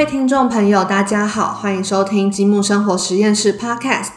[0.00, 4.12] 各位听众朋友，大家好，欢迎收听积木生活实验室 Podcast。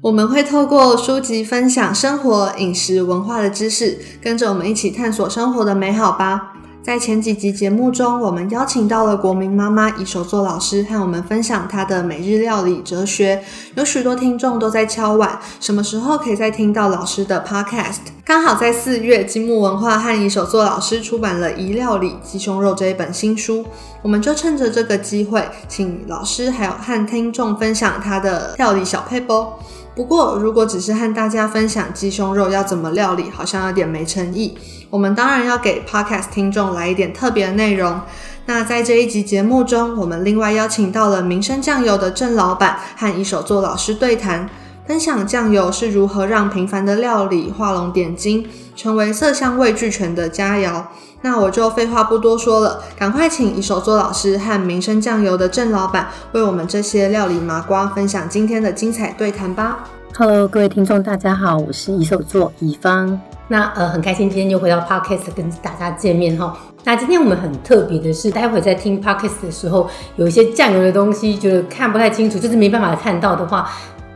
[0.00, 6.54] 我们会透过书籍分享生活、饮食、文化的知识，跟着我们一起探索生活的美好吧。
[6.82, 13.44] 在前几集节目中，我们邀请到了国民妈妈以手作老师，和我们分享她的每日料理哲学。
[13.76, 17.98] 有许多听众都在敲碗，什么时候可以再听到老师的 podcast？
[18.30, 23.66] 刚好在四月，积木文化和以手作老师出版了《宜料理鸡胸肉》这一本新书，
[24.02, 29.58] 我们就趁着这个机会，请老师还有和听众分享他的料理小配包。
[29.96, 34.56] 不过，如果只是和大家分享鸡胸肉要怎么料理，好像有点没诚意。
[34.90, 38.00] 我们当然要给 podcast 听众来一点特别的内容。
[38.46, 44.48] 那在这一集节目中，我们另外邀请到了民生酱油的郑老板和一手作老师对谈，
[44.90, 50.82] 分享酱油是如何让平凡的料理画龙点睛，成为色香味俱全的佳肴。
[51.22, 59.84] 那我就废话不多说了，赶快请一手作老师和民生酱油的郑老板为我们这些料理麻瓜分享今天的精彩对谈吧。
[60.18, 63.20] Hello，各位听众，大家好，我是一手作乙方。
[63.46, 66.56] 那呃，很开心今天又回到 Podcast 跟大家见面哈。
[66.84, 73.68] 那今天我们很特别的是，待会在听 Podcast 的时候，有一些酱油的东西，就是看不太清楚，就是没办法看到的话。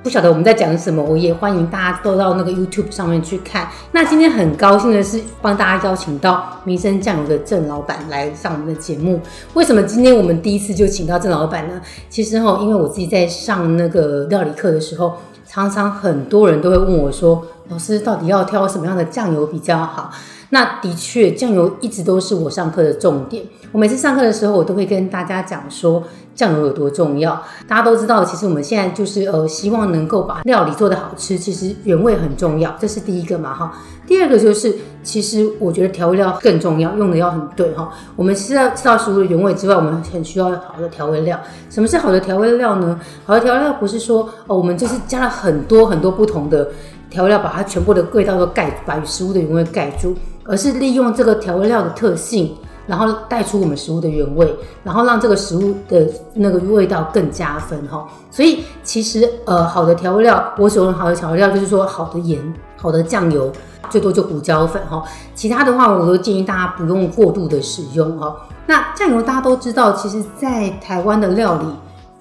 [0.04, 3.66] 不晓得我们在讲什么，我也欢迎大家都到那个 YouTube 上面去看。
[3.92, 9.18] 那今天很高兴的是，帮大家邀请到民生酱油的郑老板来上我们的节目。
[9.54, 11.80] 为什么今天我们第一次就请到郑老板呢？
[12.10, 15.14] 其实哈，因为我自己在上那个料理课的时候，
[15.46, 20.10] 常常很多人都会问我说：“老师，到底要挑什么样的酱油比较好？”
[20.54, 23.44] 那的确，酱油一直都是我上课的重点。
[23.72, 26.04] 我每次上课的时候，我都会跟大家讲说。
[26.34, 27.40] 酱油有多重要？
[27.68, 31.38] 大家都知道，其实我们现在就是呃，希望能够把料理做得好吃。
[31.38, 33.72] 其实原味很重要，这是第一个嘛哈。
[34.04, 34.74] 第二个就是，
[35.04, 37.88] 其实我觉得调味料更重要，用的要很对哈。
[38.16, 41.38] 我们是要知道食物的原味之外，我们很需要好的调味料。
[41.70, 42.98] 什么是好的调味料呢？
[43.24, 46.68] 好的调味料不是说哦，我们就是加了很多很多不同的
[47.14, 50.14] 调料，把它全部的味道都盖，把食物的原味盖住，
[50.44, 52.56] 而是利用这个调味料的特性。
[52.86, 58.06] 然后带出我们食物的原味，然后让这个食物的那个味道更加分哈。
[58.30, 62.38] 所以其实呃，好的调味料，我所用好的调料就是说好的盐、
[62.76, 63.50] 好的酱油，
[63.88, 65.02] 最多就胡椒粉哈。
[65.34, 68.36] 其他的话，我都建议大家不用过度的使用哈。
[68.66, 71.66] 那酱油大家都知道，其实在台湾的料理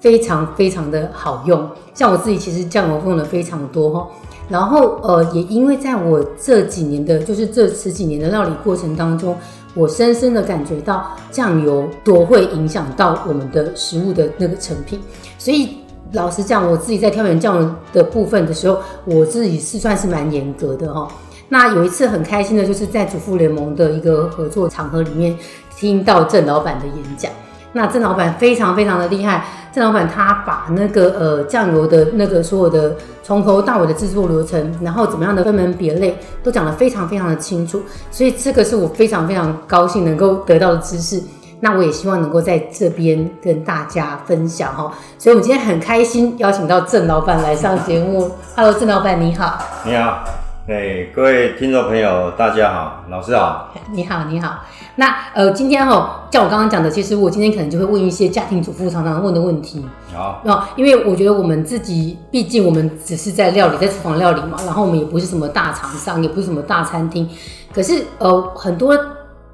[0.00, 4.08] 非常非常的好用，像我自己其实酱油用的非常多哈。
[4.48, 9.36] 然后呃，也因为在我这几年的，就是这十几年的料理过程当中。
[9.76, 15.00] 我深深的感觉到酱油多会影响到我们的食物的那个成品，
[15.36, 15.78] 所以
[16.12, 21.08] 老实讲，我自己在挑选酱油的部分的时候，我自己是算是蛮严格的哈。
[21.48, 25.36] 那有一次很开心的就是在主妇联盟的一个合作场合里面，
[25.76, 27.32] 听到郑老板的演讲。
[27.74, 41.20] 那郑老板非常非常的厉害，郑老板他把那个呃酱油的那个所有的从头到尾的制作流程，然后怎么样的分门别类，都讲得非常非常的清楚，所以这个是我非常非常高兴能够得到的知识。
[41.60, 48.30] 那我也希望能够在这边跟大家分享哈，所以我们今天很开心邀请到郑老板来上节目。
[48.54, 49.58] Hello，郑老板你好。
[49.84, 50.22] 你好。
[50.68, 54.64] 哎，各位听众朋友，大家好，老师好，你好，你好。
[54.96, 59.84] 那呃，今天哈，像我刚刚讲的，其实我今天可能就会问一些家庭主妇常常问的问题。
[60.14, 67.28] 好，那因为我觉得我们自己，毕竟我们只是在料理，在厨房料理嘛，然后我们也不是什么大厂商，也不是什么大餐厅。
[67.74, 68.96] 可是呃，很多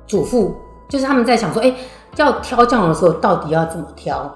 [0.06, 0.54] 主妇
[0.88, 1.74] 就是他们在想说，哎，
[2.16, 4.34] 要挑酱油的时候，到底要怎么挑？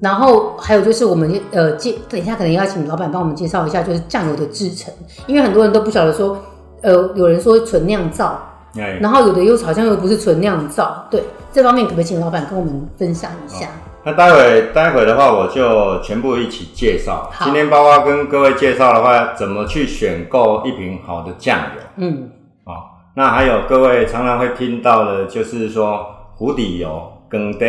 [0.00, 4.92] 然后还有就是，我们呃介等一下可能要请老板帮我们介绍一下，就是酱油的制成，
[5.26, 6.36] 因为很多人都不晓得说，
[6.82, 8.36] 呃，有人说纯酿造，
[8.74, 11.22] 然后有的又好像又不是纯酿造，对，
[11.52, 13.68] 这方面可不可以请老板跟我们分享一下？
[14.04, 17.30] 那待会待会的话，我就全部一起介绍。
[17.44, 21.82] 今天包括跟各位介绍的话，怎么去选购一瓶好的酱油？
[21.96, 22.30] 嗯，
[22.64, 27.66] 好，那还有各位常常会听到的，就是说湖底油、更低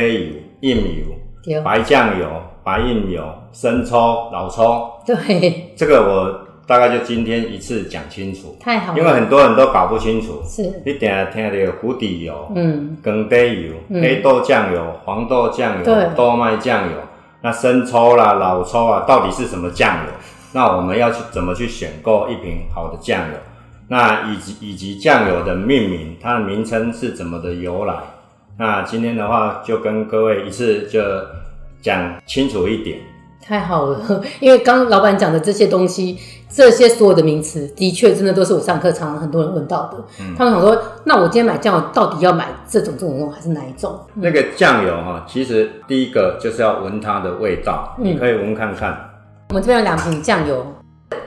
[0.62, 1.13] 油、硬油。
[1.62, 2.25] 白酱油、
[2.63, 8.56] 白印油、生抽、老抽，对，这个我大概就今天一次讲清楚。
[8.60, 10.42] 太好，因为很多人都搞不清楚。
[10.45, 16.98] 是，你等下听的湖底油、嗯，更低油、黑豆酱油、黄豆酱油、豆麦酱油，
[17.42, 20.12] 那生抽啦、老抽啊，到底是什么酱油？
[20.54, 23.36] 那我们要去怎么去选购一瓶好的酱油？
[23.89, 27.95] 那以及以及酱油的命名，它的名称是怎么的由来？
[28.57, 31.01] 那今天的话，就跟各位一次就
[31.81, 33.00] 讲清楚一点。
[33.45, 36.18] 太好了， 因为刚老板讲的这些东西，
[36.50, 39.98] 这些所有的名词，的确真的都是我上课常常很多人问到的。
[40.38, 44.00] 他们想说，那我今天买酱油到底要买这种这种还是哪一种？
[44.16, 48.98] 那个酱油哈，其实第一个就是要闻它的味道，你可以闻看看。
[49.50, 50.66] 我们这边有两瓶酱油，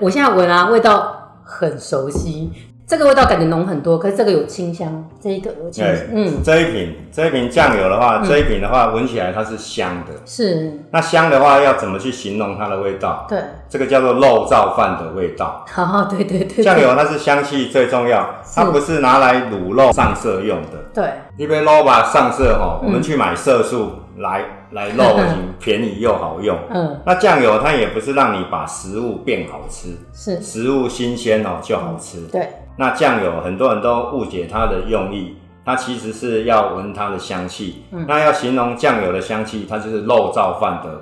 [0.00, 2.50] 我现在闻啊，味道很熟悉。
[2.86, 5.94] 这个味道感觉浓很多，可是这个有清香，这一个有清香。
[6.14, 10.12] 嗯，这一瓶这一瓶酱油的话，这一瓶的话闻起来它是香的。
[10.24, 10.84] 是。
[10.92, 13.26] 那香的话要怎么去形容它的味道？
[13.28, 15.64] 对，这个叫做肉燥饭的味道。
[15.76, 16.62] 哦，对对对。
[16.62, 20.78] 酱油它是香气最重要，它不是拿来卤肉上色用的。
[20.94, 21.10] 对。
[21.36, 26.56] 因为肉吧上色哈，我们去买色素来来肉已经便宜又好用。
[26.70, 27.00] 嗯。
[27.04, 32.26] 那酱油它也不是让你把食物变好吃，是食物新鲜哦就好吃。
[32.28, 32.48] 对。
[32.76, 37.84] 那酱油很多人都误解它的用意，它其实是要闻它的香气。
[38.06, 41.00] 那要形容酱油的香气，它就是肉燥饭的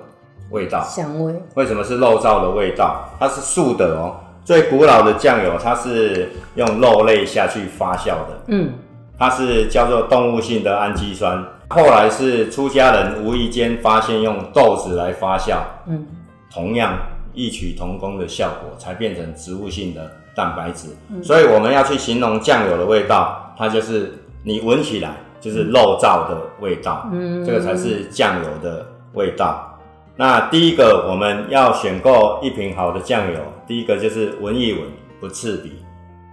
[0.51, 0.81] 味道。
[0.83, 1.35] 香味。
[1.55, 3.09] 为什么是肉燥的味道？
[3.19, 4.17] 它是素的哦。
[4.45, 8.43] 最古老的酱油，它是用肉类下去发酵的。
[8.49, 8.73] 嗯。
[9.19, 11.45] 它是叫做动物性的氨基酸。
[11.69, 15.59] 后来是出家人无意间发现用豆子来发酵。
[15.87, 16.07] 嗯。
[16.53, 16.99] 同样
[17.33, 20.11] 异曲同工的效果，才变成植物性的。
[20.37, 20.89] 蛋白质，
[21.23, 24.13] 所以我们要去形容酱油的味道，它就是
[24.43, 29.79] 你闻起来就是肉燥的味道，嗯，这个才是酱油的味道。
[30.17, 34.83] 那第一个我们要选购一瓶好的酱油，第一个就是闻一闻
[35.21, 35.73] 不刺鼻，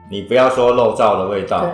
[0.10, 1.69] 你不要说肉燥的味道，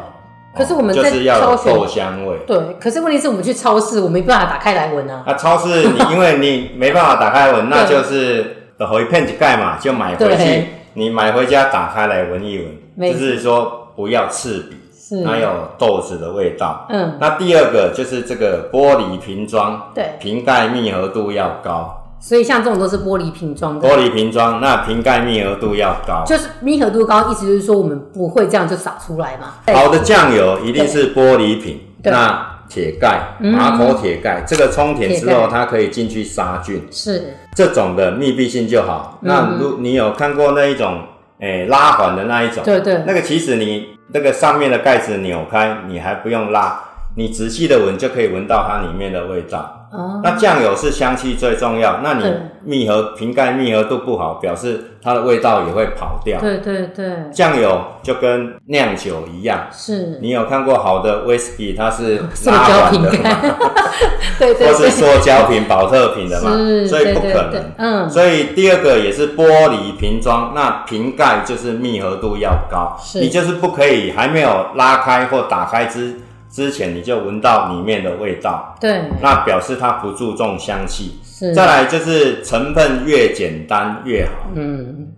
[0.58, 2.58] 可是我们就是要有豆香味，对。
[2.80, 5.24] 可是问题是我们去超市，我没办法打开来闻啊。
[5.28, 10.66] 那超市你因为你没办法打开闻，那就是回片几盖嘛，就买回去。
[10.94, 12.58] 你买回家打开来闻一
[12.98, 16.88] 闻，就是说不要刺鼻，它有豆子的味道。
[16.90, 22.04] 嗯，那第二个就是这个玻璃瓶装，对，瓶盖密合度要高。
[22.20, 23.88] 所以像这种都是玻璃瓶装的。
[23.88, 29.54] 玻璃瓶装，那瓶盖密合度要高，就是密合度高，意思就是说我们不会这样就洒出来嘛。
[29.74, 36.86] 好的酱油一定是玻璃瓶，那铁盖，马口铁盖，这个冲填之后它可以进去杀菌。
[36.92, 37.36] 是。
[37.56, 39.20] 这种的密闭性就好。
[39.22, 41.02] 那如你有看过那一种，
[41.40, 46.80] 诶拉环的那一种，对对，那个其实你那个上面的盖子扭开，你还不用拉，
[47.16, 49.77] 你仔细的闻就可以闻到它里面的味道。
[50.24, 52.26] 那酱油是香气最重要，那你
[52.64, 56.40] 密合瓶盖密合度不好，表示它的味道也会跑掉。
[56.42, 60.20] 对对对，酱油就跟酿酒一样，是。
[60.22, 63.36] 你有看过好的威士忌，它是 塑胶瓶盖，
[64.38, 66.52] 对对，或是塑胶瓶、保特瓶的嘛，
[66.86, 67.72] 所以不可能。
[67.78, 76.20] 嗯，所以第二个也是玻璃瓶装，那瓶盖就是密合度要高，你就是不可以还没有拉开或打开之。
[76.50, 81.20] 之前你就闻到里面的味道，对，那表示它不注重香气。
[81.24, 84.50] 是，再来就是成分越简单越好。
[84.56, 85.10] 嗯，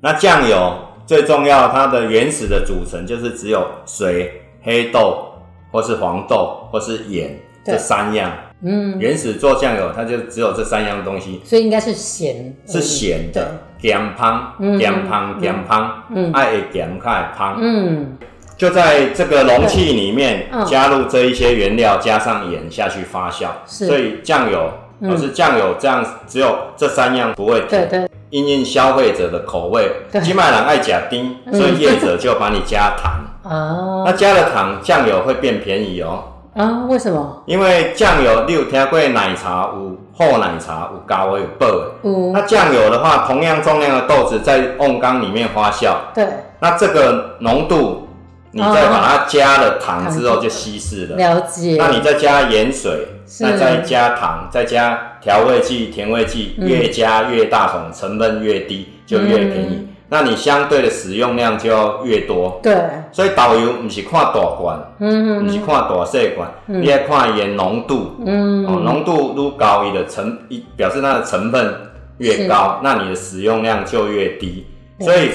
[0.00, 5.32] 那酱油最重要，它的原始的组成就是只有水、黑豆
[5.70, 8.32] 或是黄豆或是盐这三样。
[8.60, 18.16] 嗯，原始做酱油它就只有这三样东西，所以应该是咸，是咸的，咸汤，咸汤，咸汤，嗯，爱咸开汤，嗯。
[18.58, 23.46] 就在这个容器里面加入这一些原料，加上盐下去发酵。
[23.64, 24.68] 所以酱油，
[25.04, 27.88] 而是酱油这样，只有这三样不会甜。
[27.88, 28.08] 对对。
[28.30, 29.90] 因应消费者的口味，
[30.22, 33.24] 金麦郎爱加丁，所以业者就把你加糖。
[33.44, 34.02] 哦。
[34.04, 36.24] 那加了糖，酱油会变便宜哦。
[36.54, 36.84] 啊？
[36.88, 37.44] 为什么？
[37.46, 41.90] 因为酱油，你有听过奶茶有厚奶茶有高有薄的。
[42.02, 42.32] 嗯。
[42.32, 45.94] 那酱油的话，同样重量的豆子在瓮缸里面发酵。
[46.12, 46.26] 对。
[46.58, 48.07] 那这个浓度。
[48.50, 51.76] 你再把它加了糖之后就稀释了，了解。
[51.78, 53.06] 那你再加盐水，
[53.40, 59.86] 那再加糖，再加调味剂、甜味剂，越加越大桶，成本越低就越便宜。
[60.08, 62.58] 那你相对的使用量就要越多。
[62.62, 62.74] 对。
[63.12, 68.16] 所以导游不是看大罐，嗯不是看大细罐，你要看盐浓度。
[68.24, 68.64] 嗯。
[68.66, 71.74] 哦，浓度愈高，你的成一表示它的成分
[72.16, 74.66] 越高，那你的使用量就越低。
[75.00, 75.30] 所以。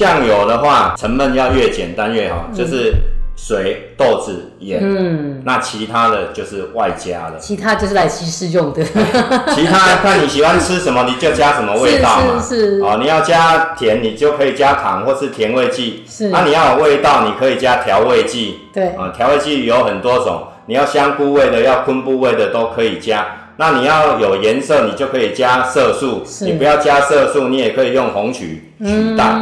[0.00, 2.94] 酱油的话，成分要越简单越好，就是
[3.36, 4.80] 水、豆子、盐。
[4.82, 7.36] 嗯，那其他的就是外加的。
[7.38, 8.82] 其他就是来稀释用的。
[9.54, 12.40] 其他看你喜欢吃什么，你就加什么味道嘛。
[12.40, 12.80] 是是。
[12.80, 16.02] 哦，你要加甜，你就可以加糖或是甜味剂。
[16.08, 16.28] 是。
[16.30, 18.60] 那你要有味道，你可以加调味剂。
[18.72, 18.88] 对。
[18.96, 23.26] 啊，调味剂有很多种，你要香菇味的，要昆布味的都可以加。
[23.58, 26.22] 那你要有颜色，你就可以加色素。
[26.46, 29.34] 你不要加色素，你也可以用红曲取代。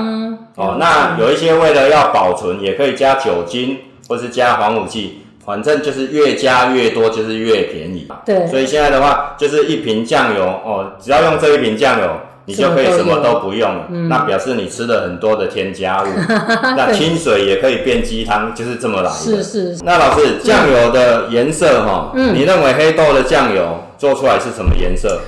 [0.58, 5.22] 哦，那有一些为了要保存，也可以加酒精或是加防腐剂。
[5.46, 8.06] 反正就是越加越多，就是越便宜。
[8.26, 12.06] 对，所以现在的话，就是一瓶酱油哦，只要用这一瓶酱油，
[12.44, 13.86] 你就可以什么都不用了。
[14.10, 16.06] 那表示你吃了很多的添加物，
[16.76, 19.16] 那清水也可以变鸡汤，就是这么来的。
[19.16, 19.78] 是是。
[19.82, 25.22] 那老师，酱油的颜色哈，你认为黑豆的酱油做出来是什么颜色？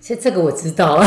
[0.00, 0.98] 其实这个我知道，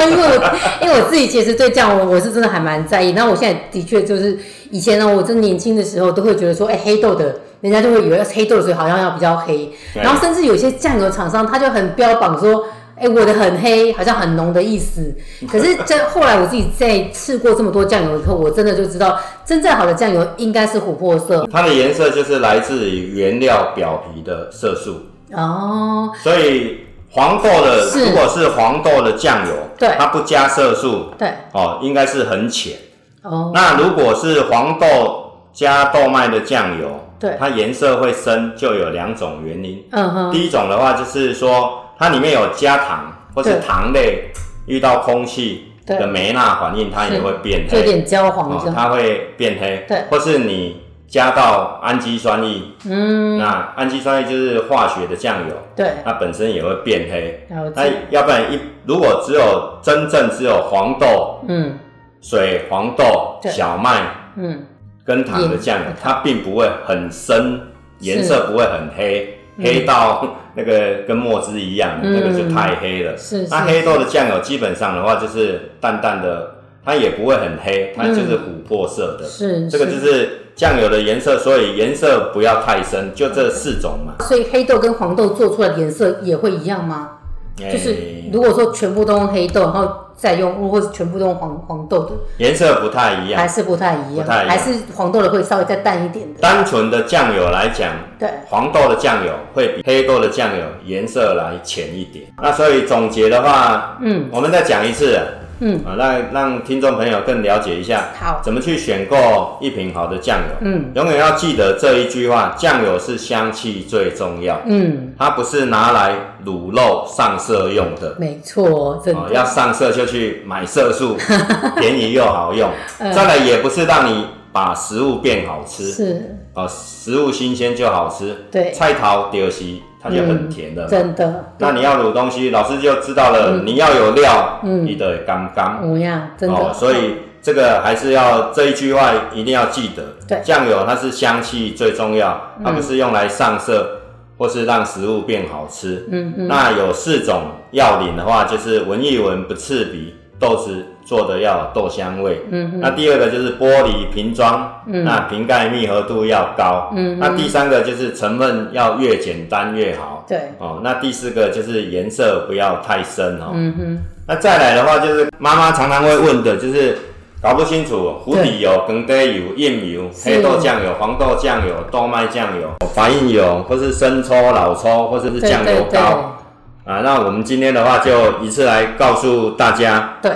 [0.00, 3.12] 因为我因为我自己其实对酱油我是真的还蛮在意。
[3.12, 4.38] 那我现在的确就是
[4.70, 9.72] 以前呢，我真年轻的时候都会觉得说，哎，黑豆的，人家就会以为黑豆的水好像要比较黑。
[9.94, 15.14] 然后甚至有些酱油厂商他就很标榜说，哎，我的很黑，好像很浓的意思。
[15.50, 21.48] 可是这后来我自己在试过这么多酱油以后，我真的就知道，真正好的酱油应该是琥珀色。
[21.50, 24.96] 它的颜色就是来自于原料表皮的色素。
[25.32, 26.91] 哦，所以。
[27.12, 32.74] 黄豆的，如果是黄豆的酱油，对，它不加色素，对，哦，应该是很浅。
[33.22, 39.84] 哦，那如果是黄豆加豆麦的酱油，对，它颜色会深，就有两种原因。
[39.92, 44.30] 嗯哼，第一种的话就是说，它里面有加糖，或是糖类
[44.66, 49.84] 遇到空气的酶钠反应，它也会变黑，有点焦黄，它会变黑。
[49.86, 50.80] 对，或是你。
[51.12, 57.46] 加到氨基酸液，嗯，那氨基酸液就是化学的酱油，对，它本身也会变黑。
[57.74, 61.78] 那要不然一如果只有真正只有黄豆，嗯，
[62.22, 64.64] 水、黄豆、小麦，嗯，
[65.04, 67.60] 跟糖的酱油，它并不会很深，
[67.98, 73.14] 颜色不会很黑，黑到那个跟墨汁一样，那个就太黑了。
[73.18, 79.26] 是，那黑豆的酱油基本上的话就是淡淡的，它也不会很黑，它就是琥珀色的。
[79.26, 80.38] 是，这个就是。
[80.54, 84.24] 酱油的颜色，所以颜色不要太深，就这四种嘛。
[84.24, 87.10] 所以黑豆跟黄豆做出来的颜色也会一样吗？
[87.56, 87.94] 就是
[88.32, 96.40] 如果说全部都用黑豆，然后再用，或是全部都用黄黄豆的，颜色不太一样，还是不太一样，还是黄豆的会稍微再淡一点的。
[96.40, 102.24] 单纯的酱油来讲，对，黄豆的酱油会比黑豆的酱油颜色来浅一点。
[102.40, 105.18] 那所以总结的话，嗯，我们再讲一次。
[105.62, 110.56] 嗯啊，让让听众朋友更了解一下，好，怎么去选购一瓶好的酱油？
[110.60, 114.60] 嗯，永远要记得这一句话：酱油是香气最重要。
[114.66, 116.14] 嗯，它不是拿来
[116.44, 118.16] 卤肉上色用的。
[118.18, 119.32] 没错，真的。
[119.32, 121.16] 要上色就去买色素，
[121.78, 122.68] 便宜又好用。
[122.98, 128.36] 再来也不是让你把食物变好吃，是啊，食物新鲜就好吃。
[128.50, 129.82] 对，菜头丢西。
[130.02, 131.52] 它就很甜的，真的。
[131.58, 133.62] 那你要卤东西，老师就知道了。
[133.64, 135.80] 你要有料，你的刚刚。
[135.80, 136.74] 模样真的。
[136.74, 140.02] 所以这个还是要这一句话一定要记得。
[140.26, 144.00] 对，酱油它是香气最重要，它不是用来上色
[144.38, 146.08] 或是让食物变好吃。
[146.10, 146.48] 嗯嗯。
[146.48, 150.14] 那有四种要领的话，就是闻一闻不刺鼻。
[150.42, 166.98] 豆子做的要有豆香味，嗯，那第二个就是玻璃瓶装，嗯，那瓶盖密合度要高，嗯，那第三个就是成分要越简单越好，对，哦，那第四个就是颜色不要太深哦，嗯哼，那再来的话就是妈妈常常会问的，就是
[167.40, 176.36] 搞不清楚糊底油、跟低油、印油、黑豆酱油、黄豆酱油、豆麦酱油、白印油，或是生抽、老抽，或者是酱油膏。
[176.84, 180.32] 啊，那我们今天的话就一次来告诉大家，对，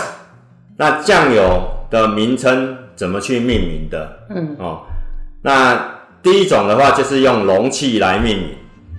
[0.76, 1.60] 那酱油
[1.90, 4.18] 的名称怎么去命名的？
[4.30, 4.82] 嗯，哦，
[5.42, 8.48] 那第一种的话就是用容器来命名，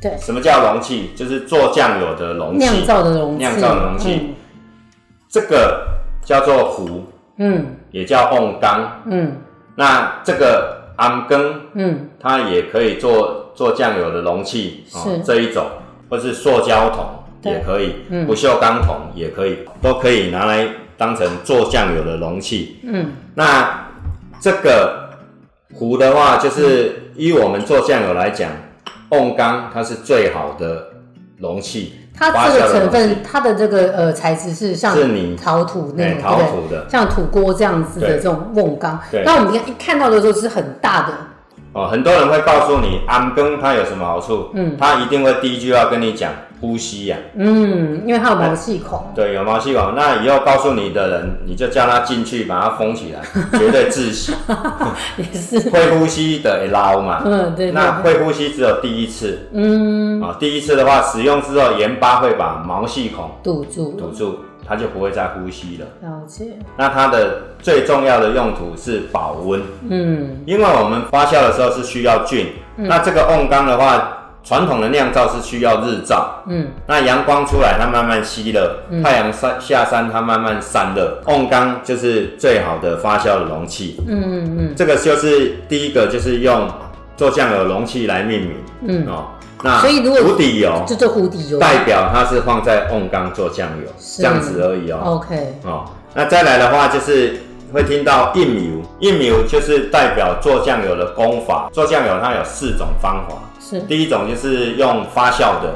[0.01, 1.11] 对，什么叫容器？
[1.15, 4.33] 就是做酱油的容器，酿造的容器，酿造的容器，
[5.29, 5.87] 这个
[6.25, 7.05] 叫做壶，
[7.37, 9.37] 嗯，也叫瓮缸，嗯，
[9.75, 15.65] 那这个安羹，嗯，它也可以做做酱油的容器，是这一种，
[16.09, 17.05] 或是塑胶桶。
[17.47, 22.79] 也可以，不锈钢桶也可以，都可以拿来当成做酱油的容器。
[22.83, 23.87] 嗯，那
[24.39, 25.09] 这个
[25.73, 28.51] 壶的话，就是以我们做酱油来讲，
[29.09, 30.87] 瓮缸它是最好的
[31.37, 31.93] 容器。
[32.19, 34.97] 它这个成分，它的这个呃材质是像
[35.35, 38.99] 陶土那种，陶土的，像土锅这样子的这种瓮缸。
[39.23, 41.13] 那我们一看到的时候是很大的。
[41.77, 44.49] 哦，很多人会告诉你安羹它有什么好处？
[44.53, 46.31] 嗯，他一定会第一句话跟你讲。
[46.59, 49.93] 呼吸呀，嗯，因为它有毛细孔，对，有毛细孔。
[49.93, 53.21] 那以后告诉你的人，你就叫他进去，把它封起来，
[53.59, 54.33] 绝对窒息。
[55.17, 57.69] 也是会呼吸的捞嘛，嗯，对。
[57.69, 65.85] 那会呼吸只有第一次，嗯，啊，第一次的话，使用之后盐巴会把毛细孔堵住，堵住，它就不会再呼吸了。
[66.01, 66.45] 了解。
[66.77, 74.13] 那它的最重要的用途是保温，嗯，因为我们发酵的时候是需要菌，那这个瓮缸的话。
[74.43, 81.21] 传统的酿造是需要日照，嗯，那阳光出来它慢慢吸热，太阳山下山它慢慢散热。
[81.25, 86.65] 瓮缸就是最好的发酵的容器，嗯嗯嗯，这个就是第一个就是用
[87.17, 88.55] 做酱油容器来命名。
[88.83, 89.25] 嗯哦，
[89.63, 95.01] 那所以如果湖底油，就做湖底油，代表它是放在瓮缸做酱油，这样子而已哦。
[95.03, 95.83] OK，哦，
[96.13, 97.41] 那再来的话就是
[97.73, 101.69] 会听到印油，印油就是代表做酱油的功法。
[101.73, 105.75] 做酱油它有四种方法，是第一种就是用发酵的，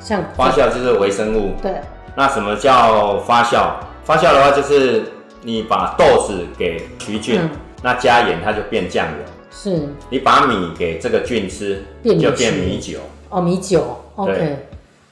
[0.00, 1.54] 像发酵就是微生物。
[1.62, 1.72] 对。
[2.16, 3.70] 那什么叫发酵？
[4.04, 5.04] 发酵的话就是
[5.42, 7.40] 你把豆子给曲菌，
[7.82, 9.33] 那加盐它就变酱油。
[9.54, 9.88] 是。
[10.10, 12.98] 你把米给这个菌吃，就变米酒。
[13.30, 14.04] 哦，米酒。
[14.16, 14.66] OK。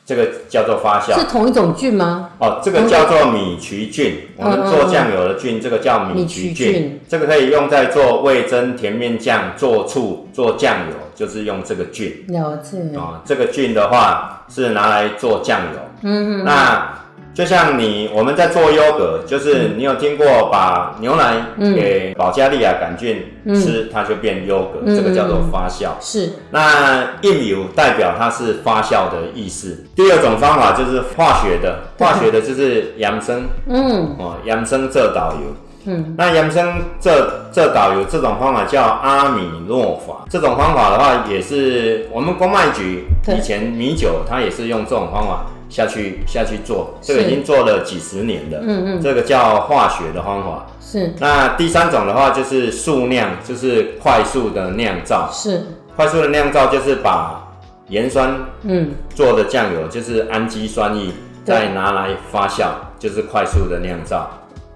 [0.04, 1.14] 这个叫做发酵。
[1.14, 2.30] 是同一种菌吗？
[2.38, 4.28] 哦，这个叫做米曲菌。
[4.36, 7.00] 我们做酱油的菌，这个叫米曲菌。
[7.08, 12.24] 这个可以用在做味增、甜面酱、做醋、做酱油，就是用这个菌。
[12.28, 12.78] 了解。
[12.98, 15.78] 啊，这个菌的话是拿来做酱油。
[16.02, 16.44] 嗯嗯。
[16.44, 16.98] 那。
[17.34, 23.24] 就像你我们在做优格，就是你有听过把牛奶给保加利亚杆菌
[23.54, 25.92] 吃，它就变优格，这个叫做发酵。
[25.98, 26.30] 是。
[26.50, 29.82] 那印油代表它是发酵的意思。
[29.96, 33.44] 第二种方法就是化学的，化学的就是养生。
[33.66, 34.14] 嗯。
[34.18, 35.56] 哦，养生这导油。
[35.86, 36.14] 嗯。
[36.18, 40.26] 那养生这这导油这种方法叫阿米诺法。
[40.28, 45.46] 这种方法的话，也是我们公卖局以前米酒，它也是用这种方法。
[45.72, 48.58] 下去下去做，这个已经做了几十年了。
[48.60, 50.66] 嗯嗯，这个叫化学的方法。
[50.82, 51.14] 是。
[51.18, 55.30] 那第三种的话就是速酿，就是快速的酿造。
[55.32, 55.62] 是。
[55.96, 57.42] 快速的酿造就是把
[57.88, 61.10] 盐酸嗯做的酱油，就是氨基酸液，
[61.42, 62.66] 再拿来发酵，
[62.98, 64.30] 就是快速的酿造。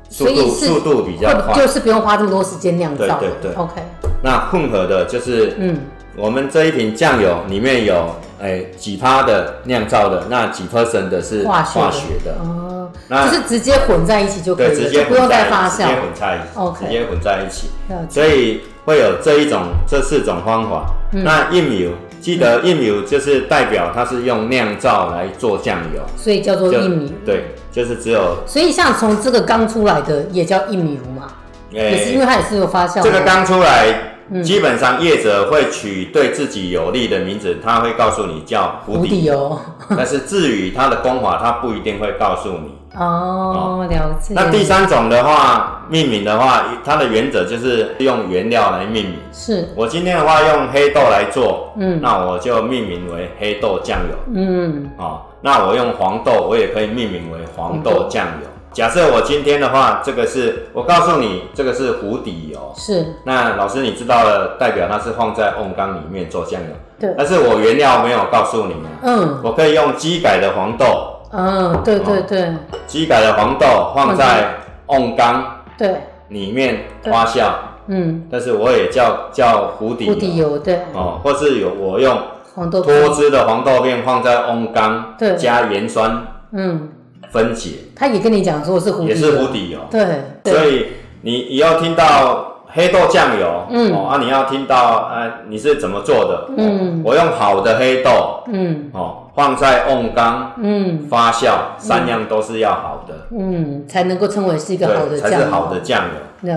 [0.09, 3.19] 速度速度比较快，就是不用花这么多时间酿造。
[3.21, 3.55] 对对对。
[3.57, 3.83] OK。
[4.23, 5.79] 那混合的就是嗯。
[6.19, 17.69] 我们这一瓶酱油里面有，哎，几趴的酿造的，那几 percent 的是化学的哦，那就是直接混在一起就可以了，直接不用再发酵，直接混在一起，OK，直接混在一起，
[18.11, 20.87] 所以会有这一种这四种方法。
[21.13, 27.13] 那印油，记得印油就是代表它是用酿造来做酱油，所以叫做印油。
[27.25, 28.37] 对，就是只有。
[28.47, 31.29] 所以像从这个刚出来的也叫印油嘛，
[31.71, 33.01] 也是因为它也是有发酵。
[33.01, 34.13] 这个刚出来。
[34.43, 39.59] 基本上业者会取对自己有利的名字，他会告诉你叫湖底油。
[39.97, 42.75] 但是至于他的功法，他不一定会告诉你。
[42.99, 44.33] 哦，了解。
[44.35, 49.15] 那第三种的话，命名的话，它的原则就是用原料来命名。
[49.33, 54.17] 是我今天的话用黑豆来做，嗯，那我就命名为黑豆酱油。
[54.35, 58.49] 嗯，哦，那我用黄豆，我也可以命名为黄豆酱油。
[58.77, 62.75] 假设我今天的话，这个是我告诉你，这个是湖底油。
[62.77, 63.07] 是。
[63.25, 66.69] 那老师你知道了，代表它是放在瓮缸里面做酱油。
[67.01, 67.15] 对。
[67.17, 68.83] 但是我原料没有告诉你们。
[69.01, 69.41] 嗯。
[69.43, 70.85] 我可以用机改的黄豆。
[71.33, 72.53] 嗯，对对对。
[72.87, 74.57] 机改的黄豆放在
[74.89, 75.63] 瓮缸。
[75.79, 75.97] 对。
[76.29, 77.49] 里面发酵。
[77.87, 78.29] 嗯。
[78.31, 80.07] 但是我也叫叫湖底。
[80.07, 80.81] 湖底油对。
[80.93, 82.15] 哦，或是有我用
[82.55, 86.27] 黄豆脱脂的黄豆片放在瓮缸，对，加盐酸。
[86.53, 86.91] 嗯。
[87.37, 90.87] 分解，他也跟你讲说是湖底，也是湖底油，对，所以
[91.21, 96.51] 你你要听到黑豆酱油，嗯，哦啊，你要听到，呃，你是怎么做的？
[96.57, 99.23] 嗯，我用好的黑豆，嗯，哦。
[99.37, 106.11] 放在瓮缸，嗯，发酵，三样都是要好的，嗯，才能够称为是一个好的酱才是好的酱油。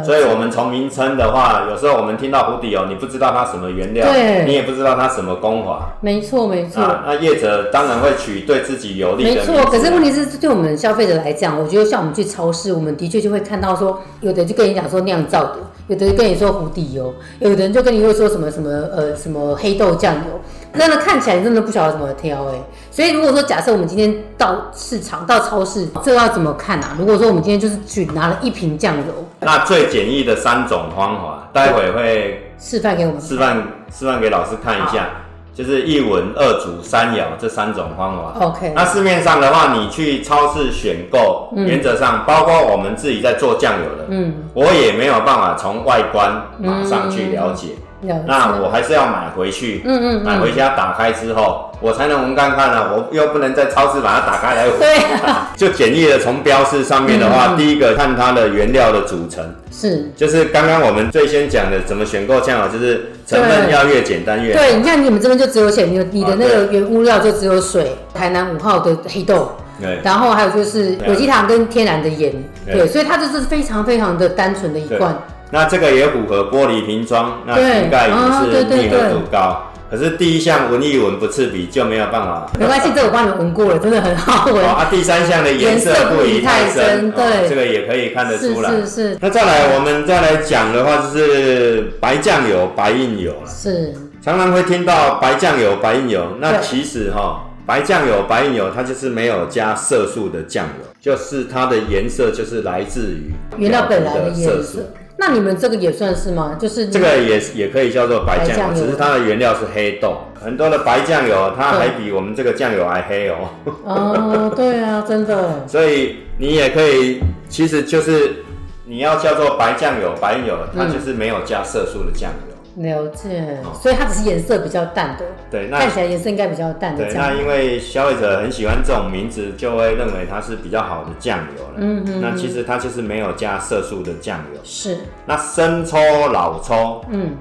[0.03, 5.93] 所以，我们从名称的话，有时候我们听到湖底油，你不知道它什么原料，对，你也不知道它什么功法。
[6.01, 6.83] 没错，没错。
[7.05, 9.29] 那业者当然会取对自己有利的。
[9.29, 15.55] 没错，可是问题是，对我们消费者来讲，我觉得像我们去超市，我们的确就会看到说，有的就跟你讲说酿造的，
[15.87, 20.39] 有的跟你说湖底油，有的人就跟你会说什么什么呃什么黑豆酱油。
[20.79, 22.53] 那个看起来真的不晓得怎么挑哎，
[22.89, 26.95] 所以如果说假设我们今天到市场到超市，这要怎么看啊？
[26.97, 29.03] 如果说我们今天就是去拿了一瓶酱油，
[29.41, 33.21] 那最简易的三种方法，待会会示范给我们。
[33.21, 33.57] 示范
[33.91, 35.09] 示范给老师看一下，
[35.53, 38.39] 就是一闻二煮三摇这三种方法。
[38.39, 47.69] OK，那市面上的话，你去超市选购，原则上包括我们自己在做酱油的，嗯，我也没有办法从外观马上去了解。
[48.01, 52.93] 那我还是要买回去，嗯嗯，买回家打开之后，我才能闻看看呢。
[52.93, 54.99] 我又不能在超市把它打开来闻， 对，
[55.57, 64.59] 就简易的从标示上面的话，第一个看它的原料的组成，是，就是刚刚我们最先讲的怎么选购酱油，就是成分要越简单越好。
[64.59, 72.33] 对，你看你们这边就只有写你你的那个原物料就只有水，台南五号的黑豆，对，然后还有就是有机糖跟天然的盐，
[72.65, 75.13] 对，所以它就是非常非常的单纯的一罐。
[75.51, 79.65] 那这个也符合玻璃瓶装，那瓶盖也是密合度高。
[79.89, 82.47] 可是第一项闻一闻不刺鼻就没有办法。
[82.59, 84.63] 没关系，这我帮你闻过了，真的很好闻。
[84.63, 88.69] 啊，第三项的颜色不宜太深，对，这个也可以看得出来。
[88.69, 89.17] 是是。
[89.19, 93.47] 那再来，我们再来讲的话，就是白酱油、白印油了。
[93.47, 93.91] 是。
[94.21, 104.91] 常常会听到白酱油、白印油，那其实哈，白酱油、白印油它就是没有加色素的酱油，就是它的颜色就是来自于原料本来的颜色。
[105.19, 106.57] 那你们这个也算是吗？
[106.57, 110.17] 就是这个也也可以叫做白酱油，只是它的原料是黑豆。
[110.41, 113.35] 很多的白酱油，它还比我们这个酱油还黑哦。
[113.83, 115.67] 哦，对啊， 真的。
[115.67, 118.45] 所以你也可以，其实就是
[118.85, 122.48] 你要叫做白酱油、白油，它就是没有加色素的酱油。
[122.79, 125.25] 了解，所以它只是颜色比较淡的。
[125.51, 127.03] 对，那看起来颜色应该比较淡的。
[127.03, 131.73] 对，那因为消费者很喜欢这种名字，就会认为它是比较好的酱油了。
[131.77, 132.21] 嗯嗯。
[132.21, 134.61] 那其实它就是没有加色素的酱油。
[134.63, 134.97] 是。
[135.25, 135.97] 那生抽、
[136.31, 137.35] 老抽，嗯，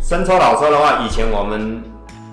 [0.00, 1.82] 生抽、老抽的话，以前我们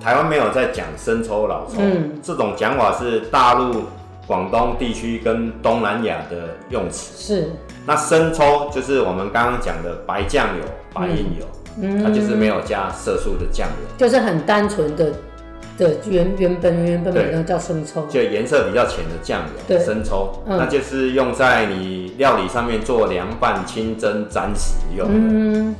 [0.02, 3.84] 台湾没有在讲生抽、老抽，嗯，这种讲法是大陆
[4.26, 7.18] 广东地区跟东南亚的用词。
[7.18, 7.50] 是。
[7.86, 10.63] 那生抽就是我们刚刚讲的白酱油、
[10.94, 11.46] 白印油。
[12.04, 15.12] 它就是没有加色素的酱油，就是很单纯的
[15.78, 19.80] 的原原本原本本那叫生抽，就颜色比较浅的酱油，对。
[19.80, 25.76] 生抽，那就是用在你料理上面做凉拌、清蒸、沾食用的。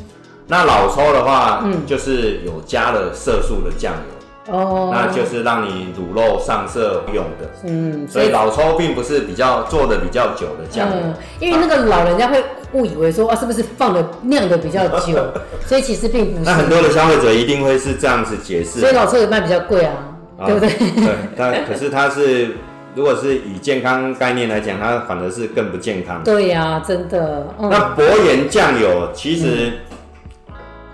[0.48, 1.86] 那老抽的话，嗯。
[1.86, 4.16] 就是有加了色素的酱油。
[4.48, 10.98] 哦，那就是让你卤肉上色用的，嗯，所以老抽并不是比较做的比较久的酱油，
[11.40, 12.44] 因为那个老人家会
[12.76, 15.18] 误以为说啊，是不是放的酿的比较久，
[15.66, 16.44] 所以其实并不是。
[16.44, 19.98] 那很多的消费者一定会是这样子解释，所以老抽也卖比较贵啊，
[20.46, 20.70] 对不对？
[20.70, 22.58] 对，但可是它是
[22.94, 26.22] 如果是以健康概念来讲，它反而是更不健康。
[26.24, 27.48] 对呀，真的。
[27.60, 29.74] 那薄盐酱油其实。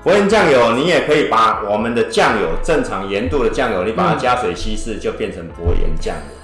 [0.03, 6.40] 薄盐酱油，你也可以把我们的酱油正常盐度的酱油，你把它加水稀释，就变成薄盐酱油。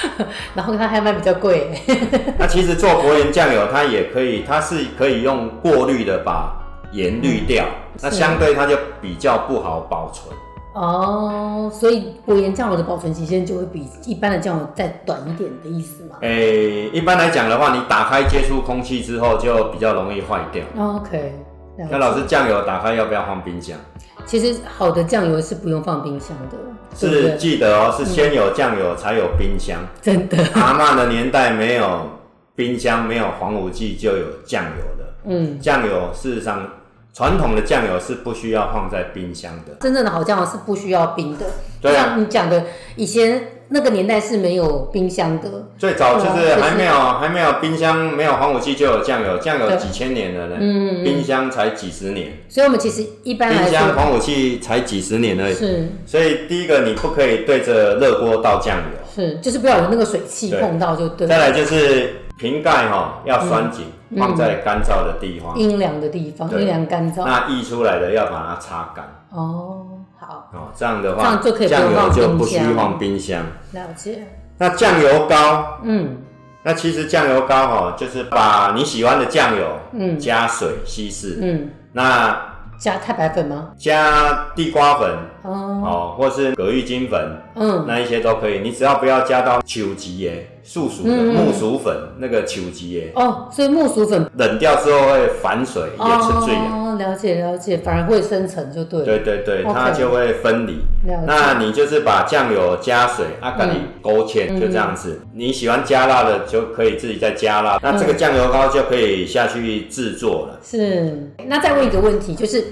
[0.54, 1.70] 然后它还卖比较贵。
[2.38, 6.54] 那其实做薄盐酱油，它也可以，它是可以用过滤的把
[6.92, 7.64] 盐滤掉，
[8.00, 10.34] 那相对它就比较不好保存。
[10.74, 16.16] 哦，所以薄盐酱油的保存期限就会比一般的酱油再短一点的意思吗？
[16.22, 20.62] 诶，一般来讲的话，你打开接触空气之后，就比较容易坏掉。
[20.78, 21.32] OK。
[21.76, 23.78] 那老师，酱油打开要不要放冰箱？
[24.26, 26.56] 其实好的酱油是不用放冰箱的，
[26.96, 29.78] 是记得哦，是先有酱油才有冰箱。
[30.00, 32.08] 真的，阿妈的年代没有
[32.54, 35.14] 冰箱，没有防腐剂就有酱油的。
[35.24, 36.68] 嗯，酱油事实上
[37.12, 41.46] 传统的酱油是不需要放在冰箱的，真正的好酱油是不需要冰的。
[41.80, 42.64] 就像你讲的，
[42.96, 43.42] 以前。
[43.72, 61.26] 那个年代是没有冰箱的，最早就是还没有还没有冰箱，没有防腐剂就有酱油，酱油几千年了呢，嗯，冰箱才几十年，所以我们其实一般冰箱防腐剂才几十年而已，是，所以第一个你不可以对着热锅倒酱油，是，就是不要有那个水汽碰到就对。
[61.26, 63.86] 再来就是瓶盖哈要拴紧，
[64.18, 69.86] 放在干燥的地方，阴凉的地方，阴凉干燥，那溢出来的要把它擦干，哦。
[70.18, 73.42] 好哦，这样的话，酱油就不需放冰箱。
[73.72, 74.24] 了解。
[74.58, 76.18] 那酱油膏，嗯，
[76.62, 82.48] 那其实酱油膏哈，就是把你喜欢的酱油，嗯，加水稀释，嗯，那。
[82.78, 83.70] 加太白粉吗？
[83.78, 85.08] 加地瓜粉
[85.42, 88.58] 哦，或是葛玉金粉，嗯，那一些都可以。
[88.58, 93.12] 你只要不要加到球吉耶、树薯的木薯粉那个球吉耶。
[93.14, 94.30] 哦，所以木薯粉。
[94.36, 99.04] 冷掉之后会反水，也沉醉哦，了解了解，反而会生成就对。
[99.04, 100.78] 对对对，它就会分离。
[101.26, 105.20] 那你就是把酱油加水，啊，给你勾芡，就这样子。
[105.34, 110.60] 你喜欢加辣的就可以自己再加辣，那这个酱油膏就可以下去制作了。
[110.62, 112.64] 是，那再问一个问题，就是。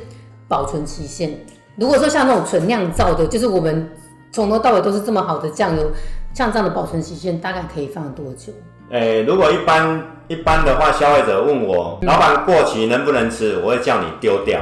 [0.51, 1.31] 保存期限，
[1.77, 3.89] 如果说像那种纯酿造的，就是我们
[4.33, 5.89] 从头到尾都是这么好的酱油，
[6.33, 8.53] 像这样的保存期限大概可以放多久？
[8.91, 14.61] 诶，如果一般一般的话，消费者问我，老板过期能不能吃，我会叫你丢掉。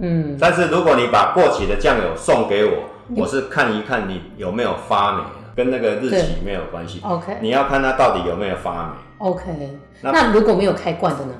[0.00, 2.84] 嗯，但是如果你把过期的酱油送给我，
[3.16, 5.22] 我是看一看你有没有发霉，
[5.56, 7.00] 跟那个日期没有关系。
[7.04, 8.90] OK，你要看它到底有没有发霉。
[9.18, 11.32] OK，那如果没有开罐的呢？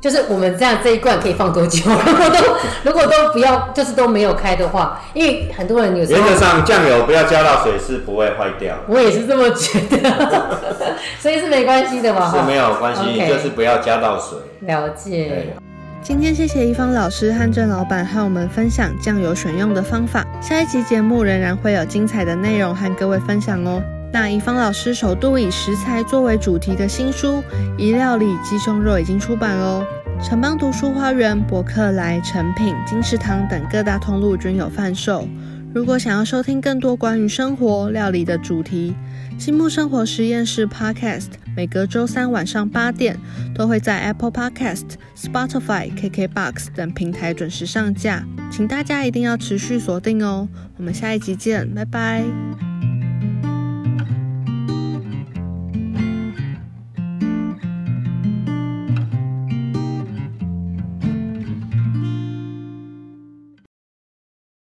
[0.00, 1.80] 就是我们这样这一罐可以放多久？
[1.90, 2.38] 如果都
[2.84, 8.76] 如果都不要，就是都没有开的话，因为很多人有时候原则上酱油不要加到水是不会坏掉。
[8.88, 10.58] 我也是这么觉得，
[11.18, 12.30] 所以是没关系的嘛。
[12.30, 14.38] 是没有关系，就是不要加到水。
[14.60, 15.54] 了解。
[16.02, 20.24] 今天谢谢一方老师和郑老板和我们分享酱油选用的方法。
[20.40, 23.82] 下一集节目仍然会有精彩的内容和各位分享哦。
[24.12, 27.42] 那怡芳老师首度以食材作为主题的新书
[27.78, 29.84] 《一料理鸡胸肉》已经出版喽。
[30.22, 35.28] 城邦读书花园、博客来、诚品、金石堂等各大通路均有贩售。
[35.74, 38.94] 如果想要收听更多关于生活料理的主题，
[39.38, 43.18] 新木生活实验室 Podcast 每隔周三晚上八点
[43.54, 50.48] 都会在 Apple Podcast、Spotify、KKBox 等平台准时上架，请大家一定要持续锁定哦。
[50.78, 52.65] 我们下一集见，拜拜。